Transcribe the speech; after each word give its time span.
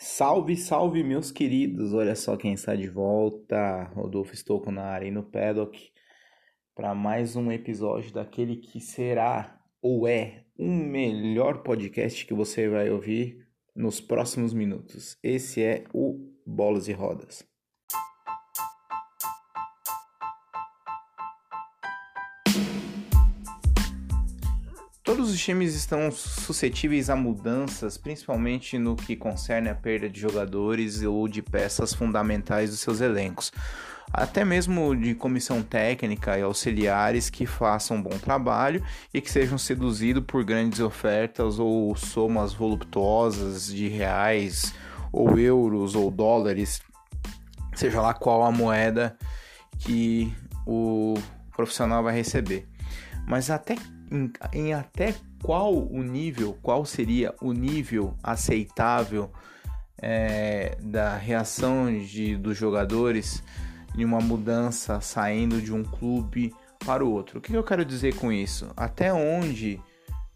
Salve, 0.00 0.56
salve, 0.56 1.02
meus 1.02 1.32
queridos! 1.32 1.92
Olha 1.92 2.14
só 2.14 2.36
quem 2.36 2.52
está 2.52 2.76
de 2.76 2.88
volta. 2.88 3.82
Rodolfo 3.94 4.32
Estouco 4.32 4.70
na 4.70 4.84
área 4.84 5.08
e 5.08 5.10
no 5.10 5.24
paddock 5.24 5.90
para 6.72 6.94
mais 6.94 7.34
um 7.34 7.50
episódio 7.50 8.12
daquele 8.12 8.58
que 8.58 8.80
será 8.80 9.60
ou 9.82 10.06
é 10.06 10.44
o 10.56 10.68
melhor 10.68 11.64
podcast 11.64 12.24
que 12.24 12.32
você 12.32 12.68
vai 12.68 12.88
ouvir 12.88 13.44
nos 13.74 14.00
próximos 14.00 14.54
minutos. 14.54 15.18
Esse 15.20 15.64
é 15.64 15.82
o 15.92 16.32
Bolas 16.46 16.86
e 16.86 16.92
Rodas. 16.92 17.44
Todos 25.08 25.30
os 25.30 25.40
times 25.40 25.74
estão 25.74 26.10
suscetíveis 26.10 27.08
a 27.08 27.16
mudanças, 27.16 27.96
principalmente 27.96 28.76
no 28.76 28.94
que 28.94 29.16
concerne 29.16 29.70
a 29.70 29.74
perda 29.74 30.06
de 30.06 30.20
jogadores 30.20 31.02
ou 31.02 31.26
de 31.26 31.40
peças 31.40 31.94
fundamentais 31.94 32.68
dos 32.68 32.80
seus 32.80 33.00
elencos. 33.00 33.50
Até 34.12 34.44
mesmo 34.44 34.94
de 34.94 35.14
comissão 35.14 35.62
técnica 35.62 36.38
e 36.38 36.42
auxiliares 36.42 37.30
que 37.30 37.46
façam 37.46 37.96
um 37.96 38.02
bom 38.02 38.18
trabalho 38.18 38.84
e 39.12 39.22
que 39.22 39.30
sejam 39.30 39.56
seduzidos 39.56 40.24
por 40.26 40.44
grandes 40.44 40.80
ofertas 40.80 41.58
ou 41.58 41.96
somas 41.96 42.52
voluptuosas 42.52 43.72
de 43.72 43.88
reais 43.88 44.74
ou 45.10 45.38
euros 45.38 45.94
ou 45.94 46.10
dólares, 46.10 46.82
seja 47.74 48.02
lá 48.02 48.12
qual 48.12 48.44
a 48.44 48.52
moeda 48.52 49.16
que 49.78 50.30
o 50.66 51.14
profissional 51.56 52.02
vai 52.02 52.14
receber. 52.14 52.68
Mas 53.26 53.48
até 53.48 53.74
em, 54.10 54.32
em 54.52 54.74
até 54.74 55.14
qual 55.42 55.74
o 55.74 56.02
nível, 56.02 56.56
qual 56.62 56.84
seria 56.84 57.34
o 57.40 57.52
nível 57.52 58.14
aceitável 58.22 59.30
é, 60.00 60.76
da 60.80 61.16
reação 61.16 61.92
de, 61.92 62.36
dos 62.36 62.56
jogadores 62.56 63.42
em 63.96 64.04
uma 64.04 64.20
mudança 64.20 65.00
saindo 65.00 65.60
de 65.60 65.72
um 65.72 65.82
clube 65.82 66.54
para 66.84 67.04
o 67.04 67.10
outro. 67.10 67.38
O 67.38 67.42
que 67.42 67.52
eu 67.52 67.64
quero 67.64 67.84
dizer 67.84 68.14
com 68.14 68.32
isso? 68.32 68.70
Até 68.76 69.12
onde 69.12 69.80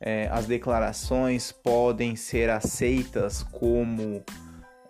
é, 0.01 0.29
as 0.33 0.47
declarações 0.47 1.53
podem 1.53 2.17
ser 2.17 2.51
aceitas 2.51 3.43
como 3.45 4.25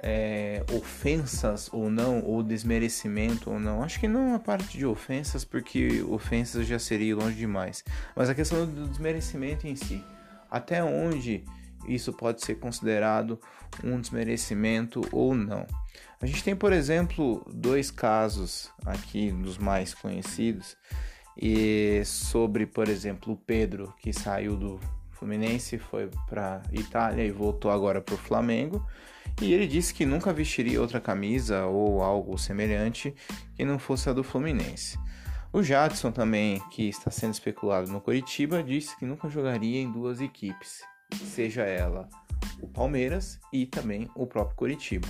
é, 0.02 0.64
ofensas 0.72 1.70
ou 1.72 1.88
não, 1.88 2.22
ou 2.24 2.42
desmerecimento 2.42 3.50
ou 3.50 3.60
não. 3.60 3.82
Acho 3.82 4.00
que 4.00 4.08
não 4.08 4.34
a 4.34 4.38
parte 4.38 4.76
de 4.76 4.84
ofensas, 4.84 5.44
porque 5.44 6.02
ofensas 6.02 6.66
já 6.66 6.78
seria 6.78 7.14
longe 7.14 7.36
demais. 7.36 7.84
Mas 8.16 8.28
a 8.28 8.34
questão 8.34 8.66
do 8.66 8.88
desmerecimento 8.88 9.66
em 9.66 9.76
si. 9.76 10.04
Até 10.50 10.82
onde 10.82 11.44
isso 11.86 12.12
pode 12.12 12.44
ser 12.44 12.56
considerado 12.56 13.40
um 13.82 14.00
desmerecimento 14.00 15.00
ou 15.12 15.34
não. 15.34 15.66
A 16.20 16.26
gente 16.26 16.44
tem, 16.44 16.54
por 16.54 16.72
exemplo, 16.72 17.44
dois 17.52 17.90
casos 17.90 18.70
aqui 18.84 19.30
dos 19.32 19.58
mais 19.58 19.94
conhecidos 19.94 20.76
e 21.36 22.02
sobre, 22.04 22.66
por 22.66 22.88
exemplo, 22.88 23.32
o 23.32 23.36
Pedro 23.36 23.92
que 24.00 24.12
saiu 24.12 24.56
do 24.56 24.80
Fluminense, 25.22 25.78
foi 25.78 26.10
para 26.28 26.60
Itália 26.72 27.24
e 27.24 27.30
voltou 27.30 27.70
agora 27.70 28.00
para 28.00 28.16
o 28.16 28.18
Flamengo. 28.18 28.84
E 29.40 29.52
ele 29.52 29.68
disse 29.68 29.94
que 29.94 30.04
nunca 30.04 30.32
vestiria 30.32 30.80
outra 30.80 31.00
camisa 31.00 31.64
ou 31.66 32.02
algo 32.02 32.36
semelhante 32.36 33.14
que 33.54 33.64
não 33.64 33.78
fosse 33.78 34.10
a 34.10 34.12
do 34.12 34.24
Fluminense. 34.24 34.98
O 35.52 35.62
Jadson 35.62 36.10
também, 36.10 36.60
que 36.72 36.88
está 36.88 37.08
sendo 37.08 37.34
especulado 37.34 37.88
no 37.88 38.00
Coritiba, 38.00 38.64
disse 38.64 38.96
que 38.98 39.06
nunca 39.06 39.28
jogaria 39.28 39.80
em 39.80 39.92
duas 39.92 40.20
equipes, 40.20 40.80
seja 41.24 41.62
ela 41.62 42.08
o 42.60 42.66
Palmeiras 42.66 43.38
e 43.52 43.64
também 43.64 44.10
o 44.16 44.26
próprio 44.26 44.56
Coritiba. 44.56 45.06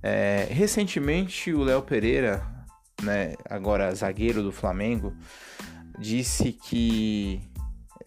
É, 0.00 0.46
recentemente, 0.50 1.52
o 1.52 1.64
Léo 1.64 1.82
Pereira, 1.82 2.46
né, 3.02 3.34
agora 3.50 3.92
zagueiro 3.92 4.40
do 4.40 4.52
Flamengo, 4.52 5.12
disse 5.98 6.52
que 6.52 7.40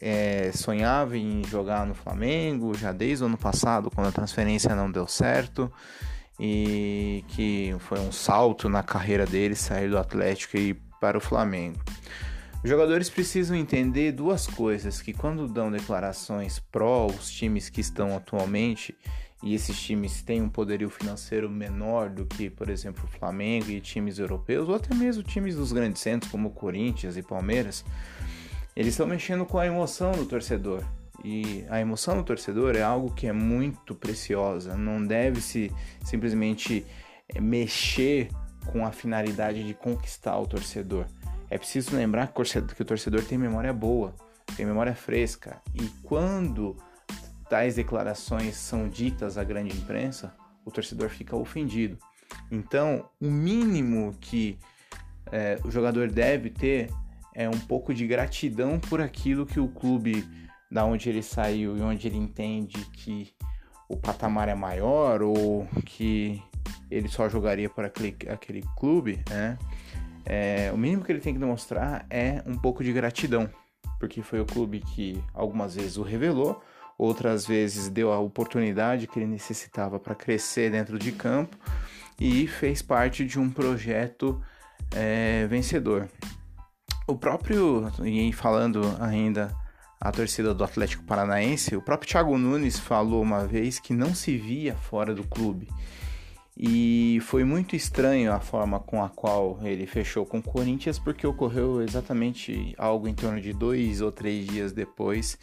é, 0.02 0.52
sonhava 0.54 1.18
em 1.18 1.44
jogar 1.46 1.86
no 1.86 1.94
Flamengo 1.94 2.74
já 2.78 2.92
desde 2.92 3.24
o 3.24 3.28
ano 3.28 3.38
passado, 3.38 3.92
quando 3.92 4.08
a 4.08 4.12
transferência 4.12 4.76
não 4.76 4.90
deu 4.92 5.08
certo, 5.08 5.72
e 6.40 7.24
que 7.30 7.76
foi 7.80 8.00
um 8.00 8.12
salto 8.12 8.70
na 8.70 8.82
carreira 8.82 9.26
dele 9.26 9.56
sair 9.56 9.90
do 9.90 9.98
Atlético 9.98 10.58
e 10.58 10.70
ir 10.70 10.82
para 11.02 11.18
o 11.18 11.22
Flamengo. 11.22 11.80
Os 12.64 12.70
jogadores 12.70 13.10
precisam 13.10 13.56
entender 13.56 14.12
duas 14.12 14.46
coisas: 14.46 15.02
que 15.02 15.14
quando 15.14 15.48
dão 15.48 15.72
declarações 15.72 16.60
pró 16.60 17.08
os 17.08 17.30
times 17.30 17.70
que 17.70 17.82
estão 17.82 18.16
atualmente, 18.16 18.96
e 19.42 19.54
esses 19.54 19.80
times 19.80 20.22
têm 20.22 20.42
um 20.42 20.50
poderio 20.50 20.90
financeiro 20.90 21.50
menor 21.50 22.10
do 22.10 22.26
que, 22.26 22.50
por 22.50 22.70
exemplo, 22.70 23.06
o 23.06 23.20
Flamengo 23.20 23.70
e 23.70 23.80
times 23.80 24.20
europeus, 24.20 24.68
ou 24.68 24.76
até 24.76 24.94
mesmo 24.94 25.24
times 25.24 25.56
dos 25.56 25.72
grandes 25.72 26.02
centros 26.02 26.30
como 26.30 26.50
Corinthians 26.50 27.16
e 27.16 27.22
Palmeiras, 27.22 27.86
eles 28.76 28.94
estão 28.94 29.08
mexendo 29.08 29.46
com 29.46 29.58
a 29.58 29.66
emoção 29.66 30.12
do 30.12 30.26
torcedor. 30.26 30.84
E 31.24 31.66
a 31.70 31.80
emoção 31.82 32.16
do 32.18 32.24
torcedor 32.24 32.76
é 32.76 32.82
algo 32.82 33.14
que 33.14 33.28
é 33.28 33.34
muito 33.34 33.94
preciosa, 33.94 34.78
não 34.78 35.06
deve 35.06 35.42
se 35.42 35.72
simplesmente 36.04 36.86
eh, 37.28 37.42
mexer 37.42 38.30
com 38.72 38.86
a 38.86 38.92
finalidade 38.92 39.66
de 39.66 39.74
conquistar 39.74 40.38
o 40.38 40.48
torcedor. 40.48 41.06
É 41.50 41.58
preciso 41.58 41.96
lembrar 41.96 42.28
que 42.28 42.82
o 42.82 42.86
torcedor 42.86 43.24
tem 43.24 43.38
memória 43.38 43.74
boa, 43.74 44.14
tem 44.56 44.66
memória 44.66 44.96
fresca, 44.96 45.62
e 45.74 45.88
quando 46.04 46.78
tais 47.50 47.76
declarações 47.76 48.56
são 48.56 48.88
ditas 48.88 49.38
à 49.38 49.44
grande 49.44 49.76
imprensa, 49.76 50.34
o 50.64 50.72
torcedor 50.72 51.10
fica 51.10 51.36
ofendido. 51.36 51.98
Então, 52.52 53.10
o 53.20 53.30
mínimo 53.30 54.16
que 54.22 54.60
é, 55.32 55.60
o 55.64 55.72
jogador 55.72 56.10
deve 56.10 56.50
ter 56.50 56.90
é 57.40 57.48
um 57.48 57.58
pouco 57.58 57.94
de 57.94 58.06
gratidão 58.06 58.78
por 58.78 59.00
aquilo 59.00 59.46
que 59.46 59.62
o 59.62 59.70
clube, 59.70 60.28
da 60.70 60.84
onde 60.84 61.08
ele 61.08 61.24
saiu 61.24 61.78
e 61.78 61.82
onde 61.82 62.06
ele 62.06 62.18
entende 62.18 62.86
que 62.92 63.34
o 63.88 63.96
patamar 63.96 64.50
é 64.50 64.54
maior 64.54 65.22
ou 65.22 65.66
que 65.86 66.44
ele 66.92 67.08
só 67.08 67.30
jogaria 67.30 67.70
por 67.70 67.86
aquele, 67.86 68.14
aquele 68.30 68.62
clube, 68.78 69.24
né? 69.30 69.58
É, 70.26 70.70
o 70.74 70.78
mínimo 70.78 71.02
que 71.02 71.14
ele 71.14 71.22
tem 71.22 71.34
que 71.34 71.40
demonstrar 71.40 72.06
é 72.10 72.44
um 72.46 72.58
pouco 72.58 72.84
de 72.84 72.92
gratidão, 72.92 73.50
porque 74.02 74.22
foi 74.22 74.42
o 74.42 74.46
clube 74.46 74.82
que 74.82 75.24
algumas 75.34 75.76
vezes 75.76 75.96
o 75.96 76.04
revelou, 76.04 76.62
outras 76.98 77.48
vezes 77.48 77.88
deu 77.88 78.12
a 78.12 78.20
oportunidade 78.20 79.08
que 79.08 79.18
ele 79.18 79.26
necessitava 79.26 79.98
para 79.98 80.14
crescer 80.14 80.70
dentro 80.70 81.00
de 81.00 81.14
campo 81.14 81.58
e 82.20 82.46
fez 82.48 82.82
parte 82.82 83.26
de 83.26 83.40
um 83.40 83.50
projeto 83.50 84.44
é, 84.94 85.48
vencedor. 85.48 86.10
O 87.10 87.16
próprio, 87.16 87.92
e 88.06 88.32
falando 88.32 88.82
ainda 89.00 89.52
a 90.00 90.12
torcida 90.12 90.54
do 90.54 90.64
Atlético 90.64 91.04
Paranaense, 91.06 91.76
o 91.76 91.82
próprio 91.82 92.08
Thiago 92.08 92.38
Nunes 92.38 92.78
falou 92.78 93.24
uma 93.24 93.48
vez 93.48 93.80
que 93.80 93.94
não 93.94 94.14
se 94.14 94.38
via 94.38 94.76
fora 94.76 95.12
do 95.12 95.24
clube. 95.24 95.68
E 96.56 97.18
foi 97.24 97.44
muito 97.44 97.76
estranho 97.76 98.32
a 98.32 98.40
forma 98.40 98.80
com 98.80 99.04
a 99.04 99.10
qual 99.10 99.58
ele 99.64 99.88
fechou 99.88 100.24
com 100.24 100.38
o 100.38 100.44
Corinthians, 100.44 101.00
porque 101.00 101.26
ocorreu 101.26 101.82
exatamente 101.82 102.76
algo 102.78 103.08
em 103.08 103.16
torno 103.16 103.42
de 103.42 103.54
dois 103.54 104.02
ou 104.02 104.12
três 104.12 104.46
dias 104.46 104.72
depois 104.72 105.36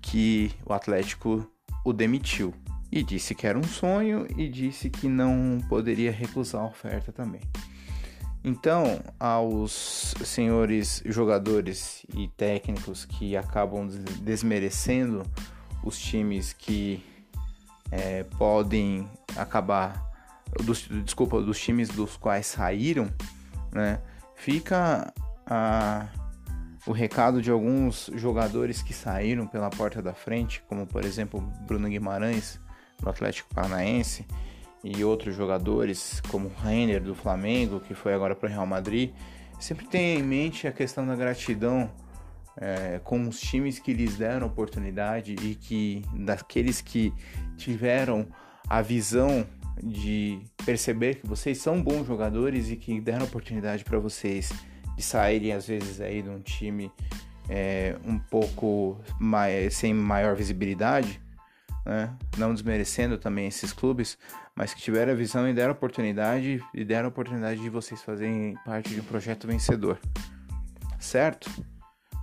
que 0.00 0.52
o 0.64 0.72
Atlético 0.72 1.44
o 1.84 1.92
demitiu. 1.92 2.54
E 2.92 3.02
disse 3.02 3.34
que 3.34 3.44
era 3.44 3.58
um 3.58 3.64
sonho 3.64 4.24
e 4.36 4.48
disse 4.48 4.88
que 4.88 5.08
não 5.08 5.58
poderia 5.68 6.12
recusar 6.12 6.62
a 6.62 6.66
oferta 6.66 7.10
também. 7.10 7.40
Então, 8.44 9.00
aos 9.20 10.14
senhores 10.24 11.00
jogadores 11.06 12.04
e 12.14 12.26
técnicos 12.28 13.04
que 13.04 13.36
acabam 13.36 13.86
desmerecendo 14.20 15.22
os 15.84 15.96
times 15.96 16.52
que 16.52 17.04
é, 17.90 18.24
podem 18.24 19.08
acabar, 19.36 20.10
dos, 20.64 20.88
desculpa, 21.04 21.40
dos 21.40 21.60
times 21.60 21.88
dos 21.88 22.16
quais 22.16 22.46
saíram, 22.46 23.12
né? 23.70 24.00
Fica 24.34 25.12
a, 25.46 26.08
o 26.84 26.90
recado 26.90 27.40
de 27.40 27.50
alguns 27.50 28.10
jogadores 28.14 28.82
que 28.82 28.92
saíram 28.92 29.46
pela 29.46 29.70
porta 29.70 30.02
da 30.02 30.14
frente, 30.14 30.64
como 30.66 30.84
por 30.84 31.04
exemplo 31.04 31.40
Bruno 31.64 31.88
Guimarães 31.88 32.58
do 33.00 33.08
Atlético 33.08 33.54
Paranaense 33.54 34.26
e 34.84 35.04
outros 35.04 35.36
jogadores, 35.36 36.20
como 36.28 36.48
o 36.48 36.62
Renner 36.62 37.02
do 37.02 37.14
Flamengo, 37.14 37.80
que 37.80 37.94
foi 37.94 38.14
agora 38.14 38.34
para 38.34 38.48
o 38.48 38.50
Real 38.50 38.66
Madrid, 38.66 39.10
sempre 39.60 39.86
tem 39.86 40.18
em 40.18 40.22
mente 40.22 40.66
a 40.66 40.72
questão 40.72 41.06
da 41.06 41.14
gratidão 41.14 41.90
é, 42.56 43.00
com 43.04 43.28
os 43.28 43.40
times 43.40 43.78
que 43.78 43.92
lhes 43.92 44.16
deram 44.16 44.46
oportunidade 44.46 45.34
e 45.34 45.54
que 45.54 46.02
daqueles 46.14 46.80
que 46.80 47.12
tiveram 47.56 48.26
a 48.68 48.82
visão 48.82 49.46
de 49.82 50.40
perceber 50.64 51.16
que 51.16 51.26
vocês 51.26 51.58
são 51.58 51.82
bons 51.82 52.06
jogadores 52.06 52.70
e 52.70 52.76
que 52.76 53.00
deram 53.00 53.24
oportunidade 53.24 53.84
para 53.84 53.98
vocês 53.98 54.52
de 54.96 55.02
saírem 55.02 55.52
às 55.52 55.66
vezes 55.66 56.00
aí 56.00 56.22
de 56.22 56.28
um 56.28 56.40
time 56.40 56.90
é, 57.48 57.96
um 58.04 58.18
pouco 58.18 59.00
mais, 59.18 59.74
sem 59.74 59.94
maior 59.94 60.36
visibilidade 60.36 61.20
né? 61.84 62.14
não 62.36 62.52
desmerecendo 62.52 63.18
também 63.18 63.46
esses 63.46 63.72
clubes, 63.72 64.18
mas 64.54 64.72
que 64.74 64.80
tiveram 64.80 65.12
a 65.12 65.16
visão 65.16 65.48
e 65.48 65.54
deram 65.54 65.70
a 65.70 65.72
oportunidade 65.72 66.62
e 66.74 66.84
deram 66.84 67.06
a 67.06 67.08
oportunidade 67.08 67.60
de 67.60 67.68
vocês 67.68 68.02
fazerem 68.02 68.56
parte 68.64 68.90
de 68.90 69.00
um 69.00 69.04
projeto 69.04 69.46
vencedor. 69.46 69.98
Certo? 70.98 71.50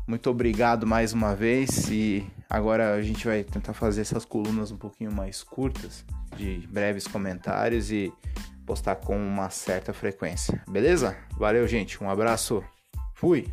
Muito 0.08 0.30
obrigado 0.30 0.88
mais 0.88 1.14
uma 1.14 1.36
vez 1.36 1.90
e 1.90 2.26
agora 2.50 2.96
a 2.96 3.02
gente 3.02 3.28
vai 3.28 3.44
tentar 3.44 3.74
fazer 3.74 4.02
essas 4.02 4.26
colunas 4.26 4.72
um 4.72 4.78
pouquinho 4.78 5.12
mais 5.12 5.44
curtas, 5.44 6.04
de 6.36 6.68
breves 6.68 7.06
comentários 7.08 7.92
e 7.92 8.12
postar 8.66 8.96
com 8.96 9.18
uma 9.18 9.50
certa 9.50 9.94
frequência. 9.94 10.64
Beleza? 10.68 11.16
Valeu, 11.38 11.68
gente. 11.68 12.04
Um 12.04 12.10
abraço. 12.10 12.64
Fui. 13.14 13.48